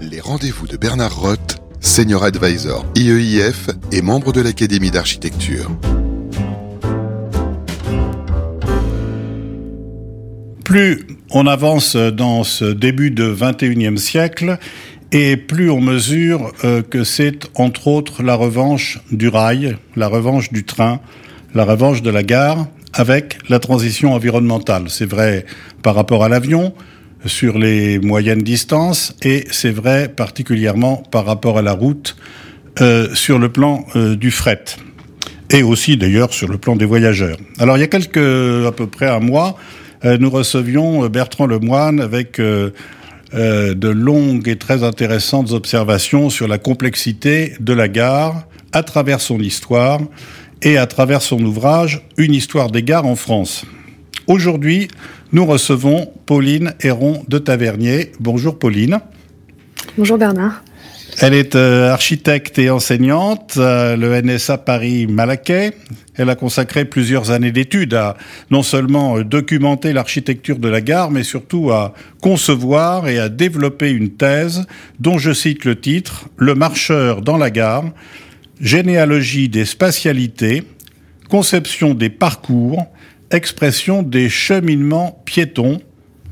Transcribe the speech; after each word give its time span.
Les 0.00 0.20
rendez-vous 0.20 0.66
de 0.66 0.76
Bernard 0.76 1.16
Roth, 1.16 1.62
Senior 1.80 2.24
Advisor 2.24 2.84
IEIF 2.94 3.70
et 3.92 4.02
membre 4.02 4.32
de 4.32 4.40
l'Académie 4.40 4.90
d'architecture. 4.90 5.70
Plus 10.64 11.06
on 11.30 11.46
avance 11.46 11.96
dans 11.96 12.44
ce 12.44 12.64
début 12.64 13.10
de 13.10 13.32
21e 13.32 13.96
siècle, 13.96 14.58
et 15.12 15.36
plus 15.36 15.70
on 15.70 15.80
mesure 15.80 16.52
euh, 16.64 16.82
que 16.82 17.04
c'est 17.04 17.48
entre 17.54 17.86
autres 17.86 18.22
la 18.22 18.34
revanche 18.34 19.00
du 19.12 19.28
rail, 19.28 19.76
la 19.94 20.08
revanche 20.08 20.52
du 20.52 20.64
train, 20.64 21.00
la 21.54 21.64
revanche 21.64 22.02
de 22.02 22.10
la 22.10 22.22
gare, 22.22 22.66
avec 22.92 23.38
la 23.48 23.60
transition 23.60 24.12
environnementale. 24.12 24.84
C'est 24.88 25.08
vrai 25.08 25.44
par 25.82 25.94
rapport 25.94 26.24
à 26.24 26.28
l'avion, 26.28 26.74
sur 27.26 27.58
les 27.58 27.98
moyennes 27.98 28.42
distances, 28.42 29.14
et 29.22 29.44
c'est 29.50 29.70
vrai 29.70 30.08
particulièrement 30.08 31.02
par 31.10 31.24
rapport 31.24 31.58
à 31.58 31.62
la 31.62 31.72
route, 31.72 32.16
euh, 32.80 33.14
sur 33.14 33.38
le 33.38 33.48
plan 33.50 33.84
euh, 33.96 34.16
du 34.16 34.30
fret, 34.30 34.64
et 35.50 35.62
aussi 35.62 35.96
d'ailleurs 35.96 36.32
sur 36.32 36.48
le 36.48 36.58
plan 36.58 36.76
des 36.76 36.84
voyageurs. 36.84 37.36
Alors 37.58 37.76
il 37.76 37.80
y 37.80 37.84
a 37.84 37.88
quelques, 37.88 38.66
à 38.66 38.72
peu 38.72 38.86
près 38.86 39.08
un 39.08 39.20
mois, 39.20 39.56
euh, 40.04 40.18
nous 40.18 40.30
recevions 40.30 41.06
Bertrand 41.08 41.46
Lemoine 41.46 42.00
avec 42.00 42.40
de 42.40 43.88
longues 43.88 44.48
et 44.48 44.56
très 44.56 44.84
intéressantes 44.84 45.52
observations 45.52 46.30
sur 46.30 46.46
la 46.46 46.58
complexité 46.58 47.54
de 47.58 47.72
la 47.72 47.88
gare 47.88 48.46
à 48.72 48.82
travers 48.82 49.20
son 49.20 49.38
histoire 49.40 50.00
et 50.62 50.78
à 50.78 50.86
travers 50.86 51.22
son 51.22 51.40
ouvrage 51.44 52.02
Une 52.16 52.34
histoire 52.34 52.70
des 52.70 52.82
gares 52.82 53.06
en 53.06 53.16
France. 53.16 53.64
Aujourd'hui, 54.26 54.88
nous 55.34 55.44
recevons 55.44 56.12
Pauline 56.26 56.74
Héron 56.80 57.24
de 57.26 57.38
Tavernier. 57.38 58.12
Bonjour 58.20 58.56
Pauline. 58.56 59.00
Bonjour 59.98 60.16
Bernard. 60.16 60.62
Elle 61.20 61.34
est 61.34 61.56
euh, 61.56 61.90
architecte 61.90 62.56
et 62.60 62.70
enseignante 62.70 63.56
à 63.56 63.96
le 63.96 64.22
NSA 64.22 64.58
Paris 64.58 65.08
Malaquais. 65.08 65.72
Elle 66.14 66.30
a 66.30 66.36
consacré 66.36 66.84
plusieurs 66.84 67.32
années 67.32 67.50
d'études 67.50 67.94
à 67.94 68.16
non 68.52 68.62
seulement 68.62 69.18
euh, 69.18 69.24
documenter 69.24 69.92
l'architecture 69.92 70.60
de 70.60 70.68
la 70.68 70.80
gare, 70.80 71.10
mais 71.10 71.24
surtout 71.24 71.72
à 71.72 71.94
concevoir 72.22 73.08
et 73.08 73.18
à 73.18 73.28
développer 73.28 73.90
une 73.90 74.10
thèse 74.10 74.64
dont 75.00 75.18
je 75.18 75.32
cite 75.32 75.64
le 75.64 75.80
titre 75.80 76.26
Le 76.36 76.54
marcheur 76.54 77.22
dans 77.22 77.38
la 77.38 77.50
gare, 77.50 77.86
généalogie 78.60 79.48
des 79.48 79.64
spatialités, 79.64 80.62
conception 81.28 81.94
des 81.94 82.10
parcours, 82.10 82.86
expression 83.34 84.02
des 84.02 84.28
cheminements 84.28 85.22
piétons 85.24 85.80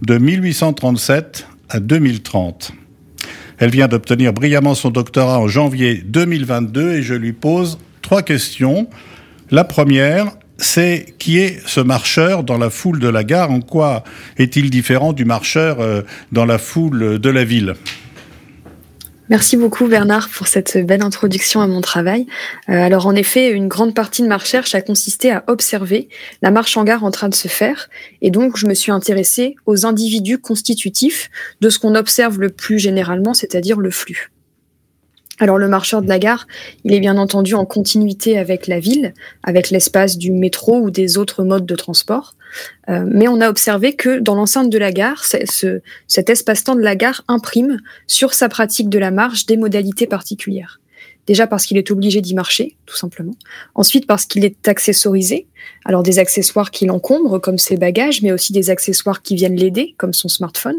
de 0.03 0.19
1837 0.19 1.47
à 1.69 1.81
2030. 1.81 2.73
Elle 3.59 3.71
vient 3.71 3.89
d'obtenir 3.89 4.33
brillamment 4.33 4.75
son 4.75 4.91
doctorat 4.91 5.39
en 5.39 5.49
janvier 5.49 6.03
2022 6.05 6.93
et 6.93 7.03
je 7.03 7.15
lui 7.15 7.33
pose 7.33 7.79
trois 8.01 8.23
questions. 8.23 8.89
La 9.51 9.65
première, 9.65 10.27
c'est 10.59 11.15
qui 11.19 11.39
est 11.39 11.61
ce 11.67 11.81
marcheur 11.81 12.45
dans 12.45 12.59
la 12.59 12.71
foule 12.71 12.99
de 12.99 13.09
la 13.09 13.25
gare? 13.25 13.51
En 13.51 13.61
quoi 13.61 14.05
est-il 14.39 14.71
différent 14.71 15.13
du 15.13 15.25
marcheur 15.25 15.81
euh, 15.81 16.03
dans 16.31 16.45
la 16.45 16.59
foule 16.59 17.19
de 17.19 17.31
la 17.31 17.45
ville? 17.45 17.75
Merci 19.33 19.57
beaucoup 19.57 19.87
Bernard 19.89 20.29
pour 20.29 20.47
cette 20.47 20.77
belle 20.87 21.03
introduction 21.03 21.63
à 21.63 21.67
mon 21.67 21.81
travail. 21.81 22.27
Euh, 22.69 22.75
alors 22.75 23.07
en 23.07 23.15
effet, 23.15 23.49
une 23.49 23.67
grande 23.67 23.95
partie 23.95 24.21
de 24.21 24.27
ma 24.27 24.37
recherche 24.37 24.75
a 24.75 24.83
consisté 24.83 25.33
à 25.33 25.43
observer 25.47 26.11
la 26.43 26.51
marche 26.51 26.77
en 26.77 26.85
gare 26.85 27.03
en 27.03 27.11
train 27.11 27.31
de 27.31 27.35
se 27.35 27.49
faire 27.49 27.89
et 28.21 28.31
donc 28.31 28.59
je 28.59 28.67
me 28.67 28.75
suis 28.75 28.93
intéressée 28.93 29.57
aux 29.65 29.87
individus 29.87 30.37
constitutifs 30.37 31.31
de 31.63 31.71
ce 31.71 31.79
qu'on 31.79 31.95
observe 31.95 32.41
le 32.41 32.51
plus 32.51 32.79
généralement, 32.79 33.33
c'est-à-dire 33.33 33.81
le 33.81 33.91
flux. 33.91 34.31
Alors 35.43 35.59
le 35.59 35.67
marcheur 35.67 36.03
de 36.03 36.09
la 36.09 36.21
gare, 36.21 36.47
il 36.85 36.95
est 36.95 37.01
bien 37.01 37.19
entendu 37.19 37.57
en 37.57 37.65
continuité 37.65 38.39
avec 38.39 38.69
la 38.69 38.79
ville, 38.79 39.13
avec 39.43 39.71
l'espace 39.71 40.17
du 40.17 40.31
métro 40.31 40.79
ou 40.79 40.93
des 40.93 41.19
autres 41.19 41.43
modes 41.43 41.67
de 41.67 41.75
transport. 41.75 42.37
Euh, 42.89 43.05
mais 43.11 43.27
on 43.27 43.41
a 43.41 43.49
observé 43.51 43.95
que 43.97 44.21
dans 44.21 44.37
l'enceinte 44.37 44.71
de 44.71 44.79
la 44.79 44.93
gare, 44.93 45.25
ce, 45.25 45.81
cet 46.07 46.31
espace-temps 46.31 46.77
de 46.77 46.81
la 46.81 46.95
gare 46.95 47.25
imprime 47.27 47.81
sur 48.07 48.35
sa 48.35 48.49
pratique 48.49 48.89
de 48.89 49.01
la 49.01 49.11
marche 49.11 49.47
des 49.47 49.57
modalités 49.57 50.07
particulières. 50.07 50.81
Déjà 51.27 51.49
parce 51.49 51.67
qu'il 51.67 51.77
est 51.77 51.91
obligé 51.91 52.21
d'y 52.21 52.37
marcher, 52.37 52.77
tout 52.87 52.97
simplement. 52.97 53.35
Ensuite 53.75 54.07
parce 54.07 54.27
qu'il 54.27 54.45
est 54.45 54.69
accessorisé. 54.69 55.49
Alors 55.85 56.05
des 56.05 56.21
accessoires 56.21 56.71
qui 56.71 56.87
l'encombrent, 56.87 57.41
comme 57.41 57.59
ses 57.59 57.77
bagages, 57.77 58.23
mais 58.23 58.31
aussi 58.31 58.53
des 58.53 58.71
accessoires 58.71 59.23
qui 59.23 59.35
viennent 59.35 59.57
l'aider, 59.57 59.97
comme 59.99 60.13
son 60.13 60.29
smartphone. 60.29 60.77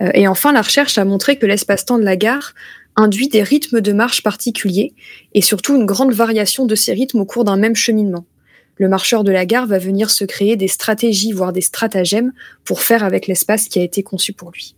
Euh, 0.00 0.10
et 0.14 0.28
enfin, 0.28 0.52
la 0.52 0.62
recherche 0.62 0.96
a 0.98 1.04
montré 1.04 1.38
que 1.38 1.46
l'espace-temps 1.46 1.98
de 1.98 2.04
la 2.04 2.16
gare 2.16 2.54
induit 2.96 3.28
des 3.28 3.42
rythmes 3.42 3.80
de 3.80 3.92
marche 3.92 4.22
particuliers 4.22 4.92
et 5.34 5.42
surtout 5.42 5.76
une 5.76 5.86
grande 5.86 6.12
variation 6.12 6.66
de 6.66 6.74
ces 6.74 6.92
rythmes 6.92 7.20
au 7.20 7.24
cours 7.24 7.44
d'un 7.44 7.56
même 7.56 7.76
cheminement. 7.76 8.26
Le 8.76 8.88
marcheur 8.88 9.24
de 9.24 9.32
la 9.32 9.44
gare 9.46 9.66
va 9.66 9.78
venir 9.78 10.10
se 10.10 10.24
créer 10.24 10.56
des 10.56 10.68
stratégies, 10.68 11.32
voire 11.32 11.52
des 11.52 11.60
stratagèmes 11.60 12.32
pour 12.64 12.80
faire 12.80 13.04
avec 13.04 13.26
l'espace 13.26 13.68
qui 13.68 13.78
a 13.78 13.82
été 13.82 14.02
conçu 14.02 14.32
pour 14.32 14.50
lui. 14.50 14.74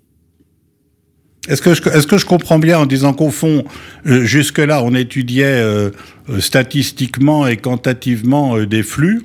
Est-ce 1.48 1.60
que, 1.60 2.18
je, 2.18 2.24
comprends 2.24 2.60
bien 2.60 2.78
en 2.78 2.86
disant 2.86 3.14
qu'au 3.14 3.30
fond, 3.30 3.64
euh, 4.06 4.22
jusque-là, 4.24 4.82
on 4.84 4.94
étudiait 4.94 5.44
euh, 5.44 5.90
euh, 6.28 6.40
statistiquement 6.40 7.48
et 7.48 7.56
quantitativement 7.56 8.62
des 8.62 8.84
flux? 8.84 9.22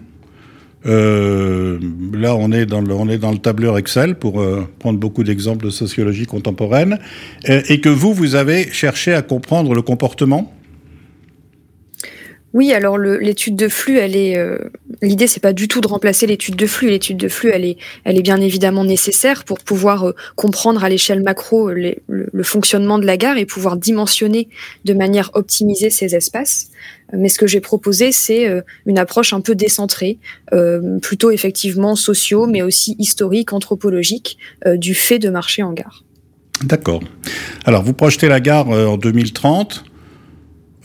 Euh, 0.87 1.79
là, 2.13 2.35
on 2.35 2.51
est, 2.51 2.65
dans 2.65 2.81
le, 2.81 2.93
on 2.93 3.09
est 3.09 3.17
dans 3.17 3.31
le 3.31 3.37
tableur 3.37 3.77
Excel 3.77 4.15
pour 4.15 4.41
euh, 4.41 4.67
prendre 4.79 4.99
beaucoup 4.99 5.23
d'exemples 5.23 5.65
de 5.65 5.69
sociologie 5.69 6.25
contemporaine, 6.25 6.99
et, 7.45 7.73
et, 7.73 7.81
que 7.81 7.89
vous, 7.89 8.13
vous 8.13 8.35
avez 8.35 8.71
cherché 8.71 9.13
à 9.13 9.21
comprendre 9.21 9.73
le 9.73 9.81
comportement 9.81 10.53
oui, 12.53 12.71
alors 12.71 12.97
l'étude 12.97 13.55
de 13.55 13.67
flux, 13.67 13.97
elle 13.97 14.15
est 14.15 14.37
euh, 14.37 14.57
l'idée, 15.01 15.27
c'est 15.27 15.41
pas 15.41 15.53
du 15.53 15.67
tout 15.67 15.81
de 15.81 15.87
remplacer 15.87 16.27
l'étude 16.27 16.55
de 16.55 16.65
flux. 16.65 16.89
L'étude 16.89 17.17
de 17.17 17.27
flux, 17.27 17.51
elle 17.53 17.65
est, 17.65 18.21
bien 18.21 18.39
évidemment 18.39 18.83
nécessaire 18.83 19.43
pour 19.43 19.59
pouvoir 19.59 20.07
euh, 20.07 20.15
comprendre 20.35 20.83
à 20.83 20.89
l'échelle 20.89 21.21
macro 21.21 21.71
les, 21.71 21.99
le, 22.07 22.29
le, 22.31 22.43
fonctionnement 22.43 22.99
de 22.99 23.05
la 23.05 23.17
gare 23.17 23.37
et 23.37 23.45
pouvoir 23.45 23.77
dimensionner 23.77 24.47
de 24.85 24.93
manière 24.93 25.31
optimisée 25.33 25.89
ces 25.89 26.15
espaces. 26.15 26.69
Mais 27.13 27.29
ce 27.29 27.37
que 27.37 27.47
j'ai 27.47 27.61
proposé, 27.61 28.11
c'est 28.11 28.47
euh, 28.47 28.61
une 28.85 28.97
approche 28.97 29.33
un 29.33 29.41
peu 29.41 29.55
décentrée, 29.55 30.17
euh, 30.53 30.99
plutôt 30.99 31.31
effectivement 31.31 31.95
sociaux, 31.95 32.47
mais 32.47 32.61
aussi 32.61 32.95
historique, 32.99 33.53
anthropologique, 33.53 34.37
du 34.65 34.93
fait 34.93 35.19
de 35.19 35.29
marcher 35.29 35.63
en 35.63 35.73
gare. 35.73 36.03
D'accord. 36.63 37.01
Alors, 37.65 37.83
vous 37.83 37.93
projetez 37.93 38.27
la 38.27 38.39
gare 38.39 38.69
en 38.69 38.97
2030. 38.97 39.85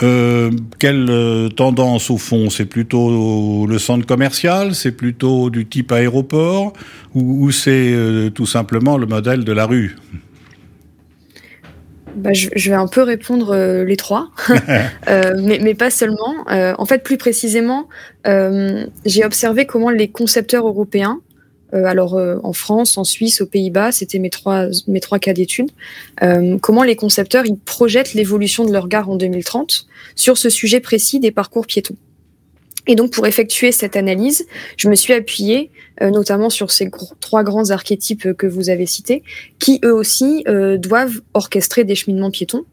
Euh, 0.02 0.50
quelle 0.78 1.06
euh, 1.10 1.48
tendance 1.48 2.10
au 2.10 2.18
fond? 2.18 2.50
C'est 2.50 2.66
plutôt 2.66 3.66
le 3.66 3.78
centre 3.78 4.06
commercial? 4.06 4.74
C'est 4.74 4.92
plutôt 4.92 5.50
du 5.50 5.66
type 5.66 5.92
aéroport? 5.92 6.72
Ou, 7.14 7.46
ou 7.46 7.50
c'est 7.50 7.92
euh, 7.92 8.30
tout 8.30 8.46
simplement 8.46 8.98
le 8.98 9.06
modèle 9.06 9.44
de 9.44 9.52
la 9.52 9.66
rue? 9.66 9.96
Bah, 12.16 12.32
je, 12.32 12.48
je, 12.54 12.70
vais 12.70 12.76
un 12.76 12.88
peu 12.88 13.02
répondre 13.02 13.54
euh, 13.54 13.84
les 13.84 13.96
trois, 13.96 14.30
mais, 15.08 15.58
mais, 15.62 15.74
pas 15.74 15.90
seulement. 15.90 16.44
En 16.46 16.84
fait, 16.84 17.02
plus 17.02 17.16
précisément, 17.16 17.88
j'ai 18.24 19.24
observé 19.24 19.66
comment 19.66 19.90
les 19.90 20.08
concepteurs 20.08 20.66
européens 20.66 21.20
alors 21.72 22.14
euh, 22.14 22.36
en 22.42 22.52
France, 22.52 22.98
en 22.98 23.04
Suisse, 23.04 23.40
aux 23.40 23.46
Pays-Bas, 23.46 23.92
c'était 23.92 24.18
mes 24.18 24.30
trois, 24.30 24.66
mes 24.86 25.00
trois 25.00 25.18
cas 25.18 25.32
d'études. 25.32 25.70
Euh, 26.22 26.58
comment 26.58 26.82
les 26.82 26.96
concepteurs 26.96 27.46
ils 27.46 27.56
projettent 27.56 28.14
l'évolution 28.14 28.64
de 28.64 28.72
leur 28.72 28.88
gare 28.88 29.08
en 29.08 29.16
2030 29.16 29.86
sur 30.14 30.36
ce 30.36 30.50
sujet 30.50 30.80
précis 30.80 31.20
des 31.20 31.30
parcours 31.30 31.66
piétons. 31.66 31.96
Et 32.86 32.96
donc, 32.96 33.12
pour 33.12 33.26
effectuer 33.26 33.70
cette 33.70 33.96
analyse, 33.96 34.46
je 34.76 34.88
me 34.88 34.96
suis 34.96 35.12
appuyée 35.12 35.70
euh, 36.00 36.10
notamment 36.10 36.50
sur 36.50 36.70
ces 36.72 36.90
trois 37.20 37.44
grands 37.44 37.70
archétypes 37.70 38.32
que 38.32 38.46
vous 38.46 38.70
avez 38.70 38.86
cités, 38.86 39.22
qui 39.60 39.78
eux 39.84 39.94
aussi 39.94 40.42
euh, 40.48 40.78
doivent 40.78 41.20
orchestrer 41.34 41.84
des 41.84 41.94
cheminements 41.94 42.30
piétons. 42.30 42.64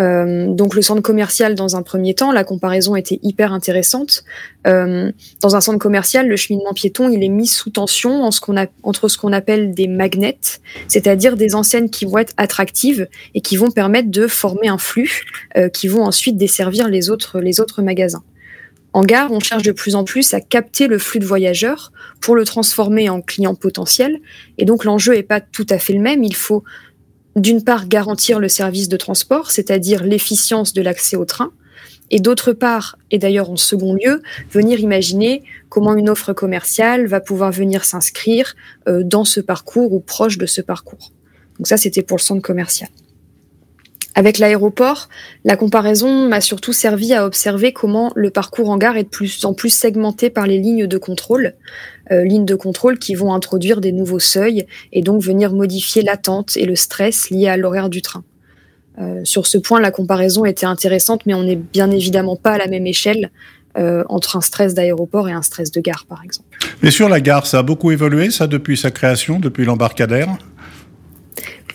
Euh, 0.00 0.46
donc 0.52 0.74
le 0.74 0.82
centre 0.82 1.02
commercial 1.02 1.54
dans 1.54 1.76
un 1.76 1.82
premier 1.82 2.14
temps, 2.14 2.32
la 2.32 2.44
comparaison 2.44 2.96
était 2.96 3.20
hyper 3.22 3.52
intéressante. 3.52 4.24
Euh, 4.66 5.12
dans 5.40 5.56
un 5.56 5.60
centre 5.60 5.78
commercial, 5.78 6.28
le 6.28 6.36
cheminement 6.36 6.72
piéton, 6.72 7.10
il 7.10 7.22
est 7.22 7.28
mis 7.28 7.46
sous 7.46 7.70
tension 7.70 8.22
entre 8.22 9.08
ce 9.08 9.18
qu'on 9.18 9.32
appelle 9.32 9.74
des 9.74 9.88
magnets, 9.88 10.38
c'est-à-dire 10.88 11.36
des 11.36 11.54
enseignes 11.54 11.90
qui 11.90 12.06
vont 12.06 12.18
être 12.18 12.34
attractives 12.36 13.08
et 13.34 13.40
qui 13.40 13.56
vont 13.56 13.70
permettre 13.70 14.10
de 14.10 14.26
former 14.26 14.68
un 14.68 14.78
flux 14.78 15.24
euh, 15.56 15.68
qui 15.68 15.88
vont 15.88 16.04
ensuite 16.04 16.36
desservir 16.36 16.88
les 16.88 17.10
autres, 17.10 17.40
les 17.40 17.60
autres 17.60 17.82
magasins. 17.82 18.22
En 18.92 19.04
gare, 19.04 19.30
on 19.30 19.38
cherche 19.38 19.62
de 19.62 19.70
plus 19.70 19.94
en 19.94 20.02
plus 20.02 20.34
à 20.34 20.40
capter 20.40 20.88
le 20.88 20.98
flux 20.98 21.20
de 21.20 21.24
voyageurs 21.24 21.92
pour 22.20 22.34
le 22.34 22.44
transformer 22.44 23.08
en 23.08 23.20
client 23.20 23.54
potentiel. 23.54 24.18
Et 24.58 24.64
donc 24.64 24.84
l'enjeu 24.84 25.14
n'est 25.14 25.22
pas 25.22 25.40
tout 25.40 25.66
à 25.70 25.78
fait 25.78 25.92
le 25.92 26.00
même. 26.00 26.24
Il 26.24 26.34
faut 26.34 26.64
d'une 27.36 27.62
part 27.62 27.86
garantir 27.86 28.40
le 28.40 28.48
service 28.48 28.88
de 28.88 28.96
transport, 28.96 29.50
c'est-à-dire 29.50 30.04
l'efficience 30.04 30.72
de 30.72 30.82
l'accès 30.82 31.16
au 31.16 31.24
train, 31.24 31.52
et 32.10 32.18
d'autre 32.18 32.52
part, 32.52 32.98
et 33.10 33.18
d'ailleurs 33.18 33.50
en 33.50 33.56
second 33.56 33.94
lieu, 33.94 34.22
venir 34.50 34.80
imaginer 34.80 35.44
comment 35.68 35.94
une 35.94 36.10
offre 36.10 36.32
commerciale 36.32 37.06
va 37.06 37.20
pouvoir 37.20 37.52
venir 37.52 37.84
s'inscrire 37.84 38.56
euh, 38.88 39.02
dans 39.04 39.24
ce 39.24 39.40
parcours 39.40 39.92
ou 39.92 40.00
proche 40.00 40.36
de 40.36 40.46
ce 40.46 40.60
parcours. 40.60 41.12
Donc 41.58 41.68
ça, 41.68 41.76
c'était 41.76 42.02
pour 42.02 42.16
le 42.16 42.22
centre 42.22 42.42
commercial. 42.42 42.88
Avec 44.14 44.38
l'aéroport, 44.38 45.08
la 45.44 45.56
comparaison 45.56 46.28
m'a 46.28 46.40
surtout 46.40 46.72
servi 46.72 47.14
à 47.14 47.24
observer 47.24 47.72
comment 47.72 48.12
le 48.16 48.30
parcours 48.30 48.70
en 48.70 48.76
gare 48.76 48.96
est 48.96 49.04
de 49.04 49.08
plus 49.08 49.44
en 49.44 49.54
plus 49.54 49.70
segmenté 49.70 50.30
par 50.30 50.46
les 50.46 50.58
lignes 50.58 50.86
de 50.86 50.98
contrôle, 50.98 51.54
euh, 52.10 52.24
lignes 52.24 52.44
de 52.44 52.56
contrôle 52.56 52.98
qui 52.98 53.14
vont 53.14 53.32
introduire 53.32 53.80
des 53.80 53.92
nouveaux 53.92 54.18
seuils 54.18 54.66
et 54.92 55.02
donc 55.02 55.22
venir 55.22 55.52
modifier 55.52 56.02
l'attente 56.02 56.56
et 56.56 56.66
le 56.66 56.74
stress 56.74 57.30
lié 57.30 57.48
à 57.48 57.56
l'horaire 57.56 57.88
du 57.88 58.02
train. 58.02 58.24
Euh, 58.98 59.20
sur 59.24 59.46
ce 59.46 59.58
point, 59.58 59.80
la 59.80 59.90
comparaison 59.90 60.44
était 60.44 60.66
intéressante, 60.66 61.24
mais 61.24 61.34
on 61.34 61.44
n'est 61.44 61.56
bien 61.56 61.90
évidemment 61.90 62.36
pas 62.36 62.52
à 62.52 62.58
la 62.58 62.66
même 62.66 62.86
échelle 62.86 63.30
euh, 63.78 64.02
entre 64.08 64.36
un 64.36 64.40
stress 64.40 64.74
d'aéroport 64.74 65.28
et 65.28 65.32
un 65.32 65.42
stress 65.42 65.70
de 65.70 65.80
gare, 65.80 66.04
par 66.08 66.24
exemple. 66.24 66.48
Mais 66.82 66.90
sur 66.90 67.08
la 67.08 67.20
gare, 67.20 67.46
ça 67.46 67.60
a 67.60 67.62
beaucoup 67.62 67.92
évolué, 67.92 68.30
ça, 68.30 68.48
depuis 68.48 68.76
sa 68.76 68.90
création, 68.90 69.38
depuis 69.38 69.64
l'embarcadère? 69.64 70.28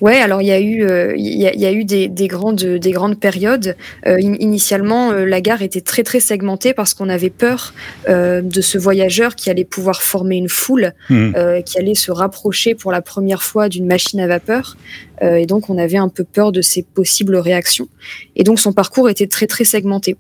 Ouais, 0.02 0.18
alors 0.18 0.42
il 0.42 0.48
y 0.48 0.52
a 0.52 0.60
eu, 0.60 0.84
euh, 0.84 1.14
il 1.16 1.38
y, 1.38 1.48
a, 1.48 1.54
y, 1.54 1.66
a, 1.66 1.72
eu 1.72 1.86
des, 1.86 2.08
des, 2.08 2.28
grandes, 2.28 2.64
des 2.64 2.92
grandes 2.92 3.20
périodes. 3.20 3.76
Euh, 4.08 4.20
initialement, 4.20 5.12
euh, 5.12 5.26
la 5.26 5.42
gare 5.42 5.62
était 5.62 5.82
très 5.82 6.04
très 6.04 6.20
segmentée 6.20 6.74
parce 6.74 6.94
qu'on 6.94 7.10
avait 7.10 7.30
peur 7.30 7.74
euh, 8.10 8.42
de 8.42 8.62
ce 8.62 8.78
voyageur 8.78 9.36
qui 9.36 9.50
allait 9.50 9.66
pouvoir 9.66 10.02
former 10.02 10.36
une 10.36 10.50
foule, 10.50 10.94
mmh. 11.10 11.34
qui 11.66 11.80
allait 11.80 11.96
se 11.96 12.12
rapprocher 12.12 12.76
pour 12.76 12.92
la 12.92 13.02
première 13.02 13.44
fois 13.44 13.70
d'une 13.70 13.86
machine 13.86 14.20
à 14.20 14.28
vapeur, 14.28 14.78
et 15.22 15.46
donc 15.46 15.70
on 15.70 15.78
avait 15.78 15.98
un 15.98 16.10
peu 16.10 16.24
peur 16.24 16.52
de 16.52 16.62
ses 16.62 16.84
possibles 16.84 17.36
réactions. 17.38 17.88
Et 18.36 18.44
donc 18.44 18.60
son 18.60 18.74
parcours 18.74 19.10
était 19.10 19.28
très 19.28 19.48
très 19.48 19.64
segmenté. 19.64 20.18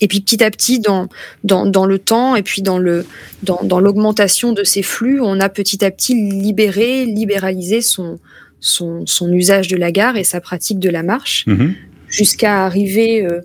Et 0.00 0.08
puis 0.08 0.20
petit 0.20 0.42
à 0.44 0.50
petit, 0.50 0.78
dans, 0.78 1.08
dans, 1.44 1.64
dans 1.66 1.86
le 1.86 1.98
temps 1.98 2.36
et 2.36 2.42
puis 2.42 2.62
dans 2.62 2.78
le 2.78 3.06
dans, 3.42 3.60
dans 3.62 3.80
l'augmentation 3.80 4.52
de 4.52 4.62
ces 4.62 4.82
flux, 4.82 5.20
on 5.20 5.40
a 5.40 5.48
petit 5.48 5.84
à 5.84 5.90
petit 5.90 6.14
libéré, 6.14 7.06
libéralisé 7.06 7.80
son 7.80 8.18
son, 8.66 9.32
usage 9.32 9.68
de 9.68 9.76
la 9.76 9.92
gare 9.92 10.16
et 10.16 10.24
sa 10.24 10.40
pratique 10.40 10.78
de 10.78 10.90
la 10.90 11.02
marche, 11.02 11.44
mhm. 11.46 11.74
jusqu'à 12.08 12.64
arriver 12.64 13.24
euh, 13.24 13.40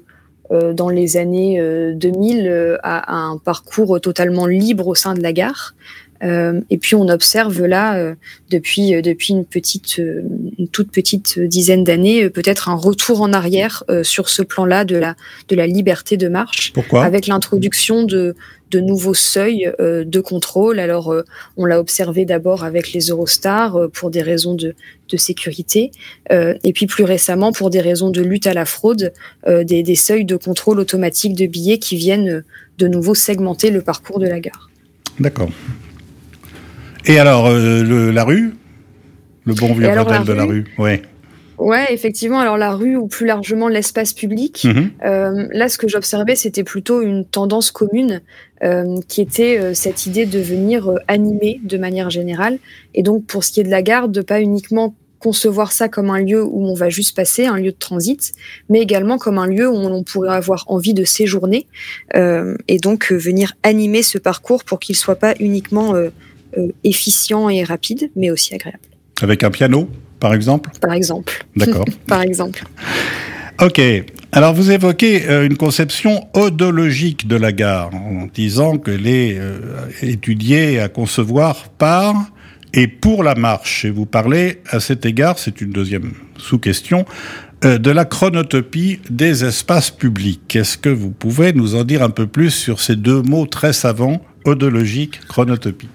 euh, 0.51 0.73
dans 0.73 0.89
les 0.89 1.17
années 1.17 1.61
2000 1.95 2.47
euh, 2.47 2.77
à, 2.83 3.15
un 3.15 3.37
parcours 3.37 3.99
totalement 4.01 4.47
libre 4.47 4.87
au 4.87 4.95
sein 4.95 5.13
de 5.13 5.21
la 5.21 5.33
gare. 5.33 5.75
Et 6.21 6.77
puis 6.77 6.95
on 6.95 7.07
observe 7.07 7.65
là, 7.65 8.13
depuis, 8.51 9.01
depuis 9.01 9.33
une, 9.33 9.45
petite, 9.45 9.97
une 9.97 10.67
toute 10.71 10.91
petite 10.91 11.39
dizaine 11.39 11.83
d'années, 11.83 12.29
peut-être 12.29 12.69
un 12.69 12.75
retour 12.75 13.21
en 13.21 13.33
arrière 13.33 13.83
sur 14.03 14.29
ce 14.29 14.43
plan-là 14.43 14.85
de 14.85 14.97
la, 14.97 15.15
de 15.49 15.55
la 15.55 15.65
liberté 15.65 16.17
de 16.17 16.27
marche. 16.27 16.73
Pourquoi? 16.73 17.03
Avec 17.03 17.27
l'introduction 17.27 18.03
de, 18.03 18.35
de 18.71 18.79
nouveaux 18.79 19.13
seuils 19.13 19.71
euh, 19.79 20.03
de 20.05 20.19
contrôle. 20.19 20.79
Alors, 20.79 21.11
euh, 21.11 21.23
on 21.57 21.65
l'a 21.65 21.79
observé 21.79 22.25
d'abord 22.25 22.63
avec 22.63 22.93
les 22.93 23.09
Eurostars 23.09 23.75
euh, 23.75 23.87
pour 23.89 24.09
des 24.09 24.21
raisons 24.21 24.55
de, 24.55 24.73
sécurité, 25.17 25.91
et 26.29 26.71
puis 26.71 26.87
plus 26.87 27.03
récemment 27.03 27.51
pour 27.51 27.69
des 27.69 27.81
raisons 27.81 28.11
de 28.11 28.21
lutte 28.21 28.47
à 28.47 28.53
la 28.53 28.63
fraude, 28.63 29.11
des, 29.45 29.95
seuils 29.95 30.23
de 30.23 30.37
contrôle 30.37 30.79
automatique 30.79 31.35
de 31.35 31.47
billets 31.47 31.79
qui 31.79 31.97
viennent 31.97 32.45
de 32.77 32.87
nouveau 32.87 33.13
segmenter 33.13 33.71
le 33.71 33.81
parcours 33.81 34.19
de 34.19 34.27
la 34.27 34.39
gare. 34.39 34.69
D'accord. 35.19 35.49
Et 37.05 37.19
alors, 37.19 37.49
la 37.49 38.23
rue? 38.23 38.53
Le 39.45 39.53
bon 39.53 39.73
vieux 39.73 39.93
modèle 39.95 40.23
de 40.23 40.33
la 40.33 40.45
rue, 40.45 40.65
oui. 40.77 41.01
Ouais, 41.61 41.93
effectivement. 41.93 42.39
Alors 42.39 42.57
la 42.57 42.71
rue 42.71 42.95
ou 42.95 43.07
plus 43.07 43.27
largement 43.27 43.67
l'espace 43.67 44.13
public, 44.13 44.65
mhm. 44.65 44.91
euh, 45.05 45.47
là 45.51 45.69
ce 45.69 45.77
que 45.77 45.87
j'observais 45.87 46.35
c'était 46.35 46.63
plutôt 46.63 47.03
une 47.03 47.23
tendance 47.23 47.69
commune 47.69 48.21
euh, 48.63 48.99
qui 49.07 49.21
était 49.21 49.59
euh, 49.59 49.73
cette 49.75 50.07
idée 50.07 50.25
de 50.25 50.39
venir 50.39 50.91
animer 51.07 51.61
de 51.63 51.77
manière 51.77 52.09
générale. 52.09 52.57
Et 52.95 53.03
donc 53.03 53.27
pour 53.27 53.43
ce 53.43 53.51
qui 53.51 53.59
est 53.59 53.63
de 53.63 53.69
la 53.69 53.83
gare, 53.83 54.09
de 54.09 54.21
pas 54.21 54.41
uniquement 54.41 54.95
concevoir 55.19 55.71
ça 55.71 55.87
comme 55.87 56.09
un 56.09 56.19
lieu 56.19 56.43
où 56.43 56.65
on 56.65 56.73
va 56.73 56.89
juste 56.89 57.15
passer, 57.15 57.45
un 57.45 57.57
lieu 57.57 57.71
de 57.71 57.77
transit, 57.77 58.33
mais 58.69 58.81
également 58.81 59.19
comme 59.19 59.37
un 59.37 59.45
lieu 59.45 59.69
où 59.69 59.75
on 59.75 60.01
pourrait 60.01 60.35
avoir 60.35 60.63
envie 60.65 60.95
de 60.95 61.03
séjourner 61.03 61.67
et 62.15 62.77
donc 62.81 63.11
venir 63.11 63.53
animer 63.61 64.01
ce 64.01 64.17
parcours 64.17 64.63
pour 64.63 64.79
qu'il 64.79 64.95
soit 64.95 65.17
pas 65.17 65.35
uniquement 65.39 65.93
efficient 66.83 67.49
et 67.49 67.63
rapide, 67.63 68.11
mais 68.15 68.31
aussi 68.31 68.53
agréable. 68.53 68.79
Avec 69.21 69.43
un 69.43 69.51
piano 69.51 69.89
par 70.21 70.33
exemple? 70.35 70.69
Par 70.79 70.93
exemple. 70.93 71.45
D'accord. 71.57 71.85
par 72.07 72.21
exemple. 72.21 72.63
Ok. 73.59 73.81
Alors 74.31 74.53
vous 74.53 74.71
évoquez 74.71 75.27
euh, 75.27 75.45
une 75.45 75.57
conception 75.57 76.27
odologique 76.33 77.27
de 77.27 77.35
la 77.35 77.51
gare 77.51 77.93
en 77.93 78.27
disant 78.33 78.77
qu'elle 78.77 79.07
est 79.07 79.35
euh, 79.37 79.59
étudiée 80.01 80.79
à 80.79 80.87
concevoir 80.87 81.69
par 81.69 82.15
et 82.73 82.87
pour 82.87 83.23
la 83.23 83.35
marche. 83.35 83.83
Et 83.83 83.89
vous 83.89 84.05
parlez 84.05 84.61
à 84.69 84.79
cet 84.79 85.05
égard, 85.05 85.37
c'est 85.37 85.59
une 85.59 85.71
deuxième 85.71 86.13
sous-question, 86.37 87.05
euh, 87.65 87.77
de 87.77 87.91
la 87.91 88.05
chronotopie 88.05 88.99
des 89.09 89.43
espaces 89.43 89.91
publics. 89.91 90.55
Est-ce 90.55 90.77
que 90.77 90.89
vous 90.89 91.11
pouvez 91.11 91.51
nous 91.51 91.75
en 91.75 91.83
dire 91.83 92.03
un 92.03 92.09
peu 92.11 92.27
plus 92.27 92.51
sur 92.51 92.79
ces 92.79 92.95
deux 92.95 93.21
mots 93.23 93.47
très 93.47 93.73
savants, 93.73 94.21
odologique, 94.45 95.19
chronotopie? 95.27 95.89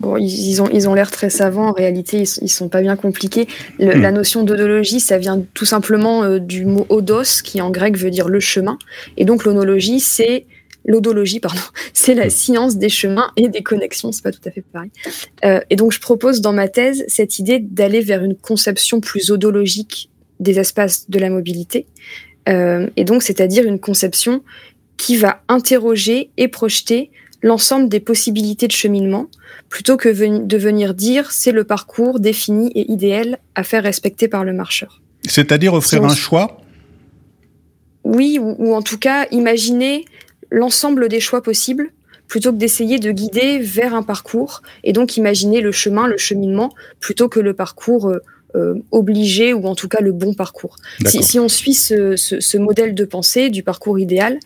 Bon, 0.00 0.16
ils, 0.16 0.60
ont 0.62 0.68
ils 0.72 0.88
ont 0.88 0.94
l'air 0.94 1.10
très 1.10 1.30
savants. 1.30 1.68
En 1.68 1.72
réalité, 1.72 2.18
ils, 2.18 2.42
ils 2.42 2.48
sont 2.48 2.68
pas 2.68 2.80
bien 2.80 2.96
compliqués. 2.96 3.46
Le, 3.78 3.94
hmm. 3.94 4.00
La 4.00 4.12
notion 4.12 4.42
d'odologie, 4.42 4.98
ça 4.98 5.18
vient 5.18 5.44
tout 5.54 5.66
simplement 5.66 6.24
euh, 6.24 6.38
du 6.38 6.64
mot 6.64 6.86
odos, 6.88 7.42
qui 7.44 7.60
en 7.60 7.70
grec 7.70 7.96
veut 7.96 8.10
dire 8.10 8.28
le 8.28 8.40
chemin. 8.40 8.78
Et 9.16 9.24
donc 9.24 9.44
l'onologie, 9.44 10.00
c'est 10.00 10.46
l'odologie, 10.86 11.38
pardon, 11.38 11.60
c'est 11.92 12.14
la 12.14 12.30
science 12.30 12.76
des 12.78 12.88
chemins 12.88 13.30
et 13.36 13.48
des 13.48 13.62
connexions. 13.62 14.10
C'est 14.10 14.22
pas 14.22 14.32
tout 14.32 14.40
à 14.46 14.50
fait 14.50 14.64
pareil. 14.72 14.90
Euh, 15.44 15.60
et 15.68 15.76
donc 15.76 15.92
je 15.92 16.00
propose 16.00 16.40
dans 16.40 16.52
ma 16.52 16.68
thèse 16.68 17.04
cette 17.06 17.38
idée 17.38 17.58
d'aller 17.60 18.00
vers 18.00 18.24
une 18.24 18.36
conception 18.36 19.00
plus 19.00 19.30
odologique 19.30 20.10
des 20.40 20.58
espaces 20.58 21.08
de 21.08 21.18
la 21.18 21.28
mobilité. 21.28 21.86
Euh, 22.48 22.88
et 22.96 23.04
donc, 23.04 23.22
c'est-à-dire 23.22 23.64
une 23.66 23.78
conception 23.78 24.42
qui 24.96 25.16
va 25.16 25.42
interroger 25.48 26.30
et 26.36 26.48
projeter 26.48 27.10
l'ensemble 27.42 27.88
des 27.88 28.00
possibilités 28.00 28.66
de 28.66 28.72
cheminement, 28.72 29.26
plutôt 29.68 29.96
que 29.96 30.08
de 30.08 30.56
venir 30.56 30.94
dire 30.94 31.30
c'est 31.30 31.52
le 31.52 31.64
parcours 31.64 32.20
défini 32.20 32.70
et 32.74 32.90
idéal 32.90 33.38
à 33.54 33.62
faire 33.62 33.82
respecter 33.82 34.28
par 34.28 34.44
le 34.44 34.52
marcheur. 34.52 35.00
C'est-à-dire 35.26 35.74
offrir 35.74 36.04
un 36.04 36.14
choix 36.14 36.60
Oui, 38.04 38.38
ou, 38.40 38.74
en 38.74 38.82
tout 38.82 38.98
cas 38.98 39.26
imaginer 39.30 40.04
l'ensemble 40.50 41.08
des 41.08 41.20
choix 41.20 41.42
possibles 41.42 41.90
plutôt 42.26 42.52
que 42.52 42.58
d'essayer 42.58 42.98
de 42.98 43.10
guider 43.10 43.58
vers 43.58 43.94
un 43.94 44.04
parcours 44.04 44.62
et 44.84 44.92
donc 44.92 45.16
imaginer 45.16 45.60
le 45.60 45.72
chemin, 45.72 46.06
le 46.06 46.16
cheminement, 46.16 46.72
plutôt 47.00 47.28
que 47.28 47.40
le 47.40 47.54
parcours 47.54 48.08
euh, 48.08 48.18
euh, 48.54 48.74
obligé 48.90 49.52
ou 49.52 49.66
en 49.66 49.74
tout 49.74 49.88
cas 49.88 50.00
le 50.00 50.12
bon 50.12 50.34
parcours. 50.34 50.76
Si, 51.06 51.38
on 51.38 51.48
suit 51.48 51.74
ce, 51.74 52.16
ce, 52.16 52.56
modèle 52.56 52.94
de 52.94 53.04
pensée 53.04 53.48
du 53.48 53.62
parcours 53.62 53.98
idéal, 53.98 54.38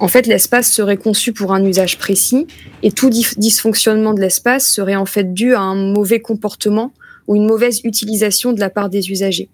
en 0.00 0.08
fait, 0.08 0.26
l'espace 0.26 0.72
serait 0.72 0.96
conçu 0.96 1.34
pour 1.34 1.52
un 1.52 1.62
usage 1.62 1.98
précis 1.98 2.46
et 2.82 2.90
tout 2.90 3.10
dysfonctionnement 3.10 4.14
de 4.14 4.20
l'espace 4.20 4.66
serait 4.66 4.96
en 4.96 5.04
fait 5.04 5.34
dû 5.34 5.54
à 5.54 5.60
un 5.60 5.74
mauvais 5.74 6.20
comportement 6.20 6.94
ou 7.28 7.36
une 7.36 7.46
mauvaise 7.46 7.82
utilisation 7.84 8.54
de 8.54 8.60
la 8.60 8.70
part 8.70 8.88
des 8.88 9.10
usagers. 9.10 9.50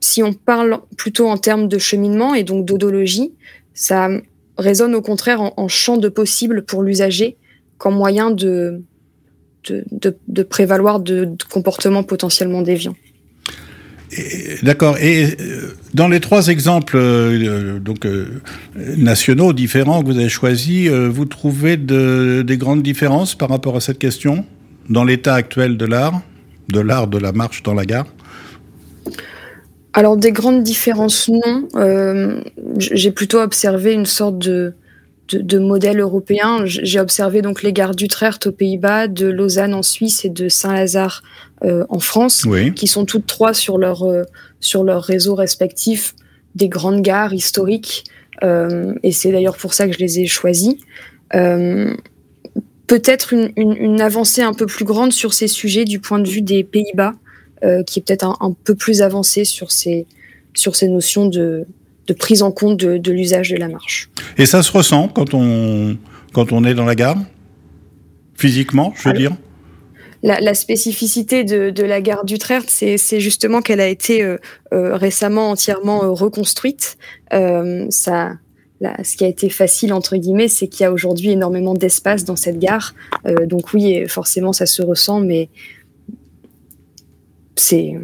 Si 0.00 0.22
on 0.22 0.32
parle 0.32 0.80
plutôt 0.96 1.28
en 1.28 1.36
termes 1.36 1.68
de 1.68 1.76
cheminement 1.76 2.34
et 2.34 2.42
donc 2.42 2.64
d'odologie, 2.64 3.34
ça 3.74 4.08
résonne 4.56 4.94
au 4.94 5.02
contraire 5.02 5.42
en, 5.42 5.68
champ 5.68 5.98
de 5.98 6.08
possible 6.08 6.64
pour 6.64 6.82
l'usager 6.82 7.36
qu'en 7.76 7.90
moyen 7.90 8.30
de, 8.30 8.82
de, 9.68 10.42
prévaloir 10.42 11.00
de 11.00 11.28
comportements 11.50 12.02
potentiellement 12.02 12.62
déviants. 12.62 12.96
D'accord. 14.62 14.96
Et 14.98 15.36
euh, 15.40 15.74
dans 15.92 16.08
les 16.08 16.20
trois 16.20 16.48
exemples 16.48 16.96
euh, 16.96 17.78
donc 17.78 18.06
euh, 18.06 18.26
nationaux 18.96 19.52
différents 19.52 20.02
que 20.02 20.06
vous 20.06 20.18
avez 20.18 20.28
choisis, 20.28 20.88
vous 20.88 21.24
trouvez 21.26 21.76
de, 21.76 22.42
des 22.46 22.56
grandes 22.56 22.82
différences 22.82 23.34
par 23.34 23.48
rapport 23.50 23.76
à 23.76 23.80
cette 23.80 23.98
question 23.98 24.44
dans 24.88 25.04
l'état 25.04 25.34
actuel 25.34 25.76
de 25.76 25.84
l'art, 25.84 26.22
de 26.68 26.80
l'art 26.80 27.06
de 27.06 27.18
la 27.18 27.32
marche 27.32 27.62
dans 27.62 27.74
la 27.74 27.84
gare? 27.84 28.06
Alors 29.92 30.16
des 30.16 30.32
grandes 30.32 30.62
différences, 30.62 31.28
non. 31.28 31.68
J'ai 32.78 33.10
plutôt 33.10 33.40
observé 33.40 33.92
une 33.92 34.06
sorte 34.06 34.38
de 34.38 34.72
de, 35.36 35.58
modèles 35.58 36.00
européens. 36.00 36.64
J'ai 36.64 37.00
observé 37.00 37.42
donc 37.42 37.62
les 37.62 37.72
gares 37.72 37.94
d'Utrecht 37.94 38.46
aux 38.46 38.52
Pays-Bas, 38.52 39.08
de 39.08 39.26
Lausanne 39.26 39.74
en 39.74 39.82
Suisse 39.82 40.24
et 40.24 40.30
de 40.30 40.48
Saint-Lazare 40.48 41.22
euh, 41.64 41.84
en 41.88 41.98
France, 42.00 42.46
qui 42.74 42.86
sont 42.86 43.04
toutes 43.04 43.26
trois 43.26 43.52
sur 43.54 43.78
leur 43.78 44.04
euh, 44.04 44.22
sur 44.60 44.84
leur 44.84 45.02
réseau 45.02 45.34
respectif 45.34 46.14
des 46.54 46.68
grandes 46.68 47.02
gares 47.02 47.34
historiques. 47.34 48.04
Euh, 48.42 48.94
et 49.02 49.12
c'est 49.12 49.32
d'ailleurs 49.32 49.56
pour 49.56 49.74
ça 49.74 49.86
que 49.86 49.92
je 49.92 49.98
les 49.98 50.20
ai 50.20 50.26
choisies. 50.26 50.78
peut-être 51.30 53.34
une, 53.34 53.52
une, 53.56 54.00
avancée 54.00 54.40
un 54.40 54.54
peu 54.54 54.64
plus 54.66 54.86
grande 54.86 55.12
sur 55.12 55.34
ces 55.34 55.48
sujets 55.48 55.84
du 55.84 56.00
point 56.00 56.20
de 56.20 56.28
vue 56.28 56.42
des 56.42 56.64
Pays-Bas, 56.64 57.14
qui 57.86 57.98
est 57.98 58.02
peut-être 58.02 58.24
un, 58.24 58.36
un, 58.40 58.52
peu 58.52 58.74
plus 58.74 59.02
avancé 59.02 59.44
sur 59.44 59.72
ces 59.72 60.06
sur 60.54 60.74
ces 60.74 60.88
notions 60.88 61.26
de 61.26 61.66
de 62.08 62.14
prise 62.14 62.42
en 62.42 62.50
compte 62.50 62.78
de, 62.78 63.12
l'usage 63.12 63.50
de 63.50 63.56
la 63.56 63.68
marche. 63.68 64.10
Et 64.36 64.46
ça 64.46 64.62
se 64.62 64.72
ressent 64.72 65.08
quand 65.08 65.34
on, 65.34 65.96
quand 66.32 66.52
on 66.52 66.64
est 66.64 66.74
dans 66.74 66.86
la 66.86 66.94
gare? 66.94 67.18
Physiquement, 68.34 68.92
je 68.96 69.08
veux 69.08 69.14
dire? 69.14 69.32
la, 70.22 70.54
spécificité 70.54 71.44
de, 71.44 71.82
la 71.82 72.00
gare 72.00 72.24
d'Utrecht, 72.24 72.68
c'est 72.68 73.20
justement 73.20 73.62
qu'elle 73.62 73.80
a 73.80 73.88
été 73.88 74.22
euh, 74.22 74.36
euh, 74.72 74.96
récemment 74.96 75.50
entièrement 75.50 76.04
euh, 76.04 76.10
reconstruite. 76.10 76.96
ça, 77.30 78.32
ce 78.80 79.16
qui 79.16 79.24
a 79.24 79.28
été 79.28 79.48
facile 79.48 79.92
entre 79.92 80.16
guillemets, 80.16 80.48
c'est 80.48 80.68
qu'il 80.68 80.84
y 80.84 80.86
a 80.86 80.92
aujourd'hui 80.92 81.30
énormément 81.30 81.74
d'espace 81.74 82.24
dans 82.24 82.36
cette 82.36 82.58
gare. 82.58 82.94
donc 83.46 83.72
oui, 83.74 84.06
forcément, 84.08 84.52
ça 84.52 84.66
se 84.66 84.82
ressent, 84.82 85.20
mais 85.20 85.48
c'est 87.56 87.96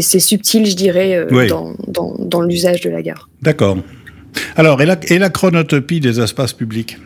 c'est 0.00 0.20
subtil, 0.20 0.64
je 0.64 0.76
dirais, 0.76 1.26
dans, 1.48 1.74
dans, 2.18 2.40
l'usage 2.40 2.80
de 2.80 2.90
la 2.90 3.02
gare. 3.02 3.28
D'accord. 3.42 3.76
Alors, 4.56 4.80
et 4.80 4.86
la, 4.86 4.96
et 5.08 5.18
la 5.18 5.28
chronotopie 5.28 6.00
des 6.00 6.20
espaces 6.20 6.54
publics? 6.54 6.96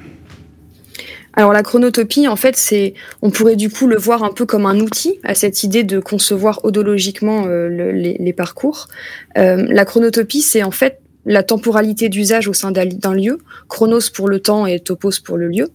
Alors 1.37 1.53
la 1.53 1.63
chronotopie, 1.63 2.27
en 2.29 2.37
fait, 2.37 2.57
c'est, 2.57 2.95
on 3.21 3.31
pourrait 3.31 3.57
du 3.57 3.69
coup 3.69 3.87
le 3.87 3.97
voir 3.97 4.25
un 4.25 4.33
peu 4.33 4.47
comme 4.47 4.65
un 4.65 4.81
outil 4.81 5.21
à 5.23 5.35
cette 5.35 5.63
idée 5.63 5.85
de 5.85 6.01
concevoir 6.01 6.65
odologiquement 6.65 7.45
euh, 7.47 7.69
les, 7.93 8.33
parcours. 8.33 8.89
Euh, 9.37 9.67
la 9.69 9.85
chronotopie, 9.85 10.41
c'est 10.41 10.63
en 10.63 10.71
fait 10.71 10.99
la 11.27 11.43
temporalité 11.43 12.09
d'usage 12.09 12.49
au 12.49 12.55
sein 12.55 12.73
d'un 12.73 13.15
lieu, 13.15 13.39
chronos 13.69 14.11
pour 14.15 14.29
le 14.29 14.41
temps 14.41 14.65
et 14.65 14.81
topos 14.81 15.21
pour 15.23 15.37
le 15.37 15.49
lieu. 15.49 15.69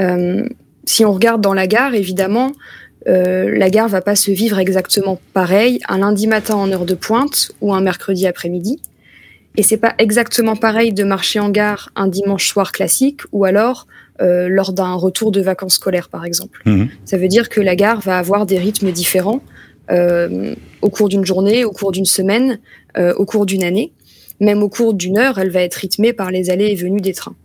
Euh, 0.00 0.44
si 0.84 1.04
on 1.04 1.12
regarde 1.12 1.42
dans 1.42 1.54
la 1.54 1.68
gare, 1.68 1.94
évidemment, 1.94 2.52
la 3.08 3.70
gare 3.70 3.88
va 3.88 4.02
pas 4.02 4.16
se 4.16 4.30
vivre 4.30 4.58
exactement 4.58 5.18
pareil 5.32 5.80
un 5.88 5.98
lundi 5.98 6.26
matin 6.26 6.56
en 6.56 6.70
heure 6.70 6.84
de 6.84 6.94
pointe 6.94 7.52
ou 7.62 7.72
un 7.72 7.80
mercredi 7.80 8.26
après-midi. 8.26 8.80
Et 9.56 9.62
c'est 9.62 9.76
pas 9.76 9.94
exactement 9.98 10.54
pareil 10.54 10.92
de 10.92 11.02
marcher 11.02 11.40
en 11.40 11.50
gare 11.50 11.90
un 11.96 12.06
dimanche 12.06 12.46
soir 12.46 12.70
classique 12.70 13.22
ou 13.32 13.44
alors 13.44 13.88
euh, 14.20 14.48
lors 14.48 14.72
d'un 14.72 14.94
retour 14.94 15.32
de 15.32 15.40
vacances 15.40 15.74
scolaires, 15.74 16.08
par 16.08 16.24
exemple. 16.24 16.62
Mhm. 16.64 16.88
Ça 17.04 17.18
veut 17.18 17.28
dire 17.28 17.48
que 17.48 17.60
la 17.60 17.76
gare 17.76 18.00
va 18.00 18.18
avoir 18.18 18.46
des 18.46 18.58
rythmes 18.58 18.92
différents 18.92 19.42
euh, 19.90 20.54
au 20.82 20.90
cours 20.90 21.08
d'une 21.08 21.24
journée, 21.24 21.64
au 21.64 21.72
cours 21.72 21.92
d'une 21.92 22.04
semaine, 22.04 22.60
euh, 22.96 23.14
au 23.14 23.24
cours 23.24 23.46
d'une 23.46 23.64
année. 23.64 23.92
Même 24.40 24.62
au 24.62 24.68
cours 24.68 24.94
d'une 24.94 25.18
heure, 25.18 25.38
elle 25.38 25.50
va 25.50 25.62
être 25.62 25.74
rythmée 25.74 26.12
par 26.12 26.30
les 26.30 26.50
allées 26.50 26.66
et 26.66 26.74
venues 26.76 27.00
des 27.00 27.14
trains. 27.14 27.36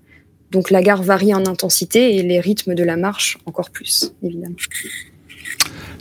Donc 0.52 0.70
la 0.70 0.84
gare 0.84 1.02
varie 1.02 1.34
en 1.34 1.46
intensité 1.48 2.16
et 2.16 2.22
les 2.22 2.40
rythmes 2.40 2.76
de 2.76 2.84
la 2.84 2.96
marche 2.98 3.40
encore 3.48 3.72
plus, 3.72 4.14
évidemment. 4.22 4.56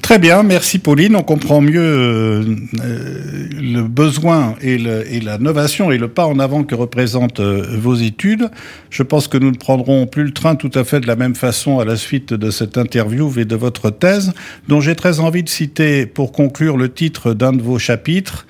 Très 0.03 0.19
bien, 0.19 0.43
merci 0.43 0.81
Pauline. 0.81 1.15
On 1.15 1.23
comprend 1.23 1.61
mieux 1.61 1.81
euh, 1.81 2.45
euh, 2.85 3.49
le 3.59 3.83
besoin 3.83 4.57
et, 4.61 4.77
la 4.77 5.39
novation 5.39 5.93
et 5.93 5.97
le 5.97 6.09
pas 6.09 6.27
en 6.27 6.41
avant 6.41 6.65
que 6.65 6.75
représentent 6.75 7.41
euh, 7.41 7.65
vos 7.79 7.95
études. 7.95 8.51
Je 8.91 9.05
pense 9.05 9.29
que 9.29 9.39
nous 9.39 9.53
ne 9.53 9.57
prendrons 9.57 10.07
plus 10.07 10.25
le 10.25 10.33
train 10.33 10.57
tout 10.57 10.73
à 10.75 10.83
fait 10.83 10.99
de 10.99 11.07
la 11.07 11.15
même 11.15 11.37
façon 11.37 11.79
à 11.79 11.85
la 11.85 11.97
suite 11.97 12.35
de 12.35 12.51
cette 12.51 12.77
interview 12.77 13.33
et 13.39 13.45
de 13.45 13.55
votre 13.55 13.91
thèse, 13.91 14.33
dont 14.69 14.81
j'ai 14.81 14.97
très 14.97 15.21
envie 15.21 15.45
de 15.45 15.49
citer 15.49 16.05
pour 16.05 16.33
conclure 16.33 16.77
le 16.77 16.93
titre 16.93 17.33
d'un 17.33 17.53
de 17.53 17.63
vos 17.63 17.79
chapitres 17.79 18.47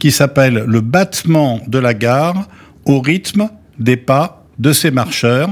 qui 0.00 0.10
s'appelle 0.10 0.64
Le 0.66 0.80
battement 0.80 1.60
de 1.68 1.78
la 1.78 1.92
gare 1.92 2.48
au 2.86 3.00
rythme 3.00 3.50
des 3.78 3.98
pas 3.98 4.46
de 4.58 4.72
ses 4.72 4.90
marcheurs. 4.90 5.50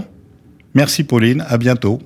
Merci 0.75 1.05
Pauline, 1.05 1.45
à 1.47 1.59
bientôt. 1.59 2.01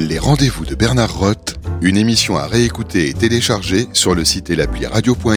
Les 0.00 0.18
rendez-vous 0.18 0.64
de 0.64 0.74
Bernard 0.74 1.14
Roth, 1.14 1.59
une 1.82 1.96
émission 1.96 2.36
à 2.36 2.46
réécouter 2.46 3.08
et 3.08 3.14
télécharger 3.14 3.88
sur 3.92 4.14
le 4.14 4.24
site 4.24 4.50
et 4.50 4.56
l'appli 4.56 4.86
radio.fr 4.86 5.28